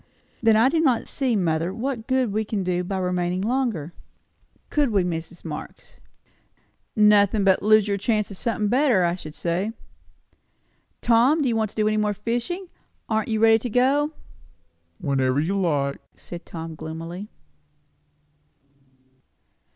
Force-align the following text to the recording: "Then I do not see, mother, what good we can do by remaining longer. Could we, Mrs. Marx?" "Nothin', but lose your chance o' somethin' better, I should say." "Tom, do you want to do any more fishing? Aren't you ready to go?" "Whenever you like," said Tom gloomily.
"Then 0.41 0.55
I 0.55 0.67
do 0.67 0.79
not 0.79 1.07
see, 1.07 1.35
mother, 1.35 1.71
what 1.71 2.07
good 2.07 2.33
we 2.33 2.43
can 2.43 2.63
do 2.63 2.83
by 2.83 2.97
remaining 2.97 3.41
longer. 3.41 3.93
Could 4.71 4.89
we, 4.89 5.03
Mrs. 5.03 5.45
Marx?" 5.45 5.99
"Nothin', 6.95 7.43
but 7.43 7.61
lose 7.61 7.87
your 7.87 7.97
chance 7.99 8.31
o' 8.31 8.33
somethin' 8.33 8.67
better, 8.67 9.03
I 9.03 9.13
should 9.13 9.35
say." 9.35 9.73
"Tom, 11.01 11.43
do 11.43 11.47
you 11.47 11.55
want 11.55 11.69
to 11.69 11.75
do 11.75 11.87
any 11.87 11.97
more 11.97 12.15
fishing? 12.15 12.65
Aren't 13.09 13.29
you 13.29 13.39
ready 13.39 13.59
to 13.59 13.69
go?" 13.69 14.13
"Whenever 14.97 15.39
you 15.39 15.53
like," 15.53 16.01
said 16.15 16.47
Tom 16.47 16.73
gloomily. 16.73 17.29